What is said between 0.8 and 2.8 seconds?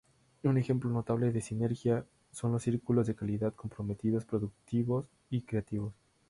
notable de sinergia son los